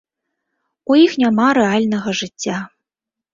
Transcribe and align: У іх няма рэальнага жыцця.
У 0.93 0.97
іх 1.01 1.11
няма 1.23 1.49
рэальнага 1.59 2.09
жыцця. 2.21 2.57